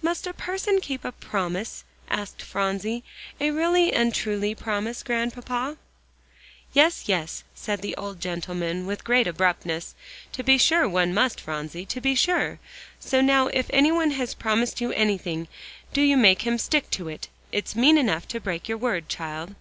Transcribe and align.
"Must 0.00 0.26
a 0.26 0.32
person 0.32 0.80
keep 0.80 1.04
a 1.04 1.12
promise?" 1.12 1.84
asked 2.08 2.40
Phronsie, 2.40 3.04
"a 3.38 3.50
really 3.50 3.92
and 3.92 4.14
truly 4.14 4.54
promise, 4.54 5.02
Grandpapa?" 5.02 5.76
"Yes, 6.72 7.02
yes," 7.04 7.44
said 7.54 7.82
the 7.82 7.94
old 7.96 8.18
gentleman 8.18 8.86
with 8.86 9.04
great 9.04 9.26
abruptness, 9.26 9.94
"to 10.32 10.42
be 10.42 10.56
sure 10.56 10.88
one 10.88 11.12
must, 11.12 11.38
Phronsie. 11.38 11.84
To 11.84 12.00
be 12.00 12.14
sure. 12.14 12.58
So 12.98 13.20
now 13.20 13.48
if 13.48 13.66
any 13.68 13.92
one 13.92 14.12
has 14.12 14.32
promised 14.32 14.80
you 14.80 14.90
anything, 14.92 15.48
do 15.92 16.00
you 16.00 16.16
make 16.16 16.46
him 16.46 16.56
stick 16.56 16.90
to 16.92 17.08
it. 17.08 17.28
It's 17.52 17.76
mean 17.76 17.98
enough 17.98 18.26
to 18.28 18.40
break 18.40 18.70
your 18.70 18.78
word, 18.78 19.10
child." 19.10 19.54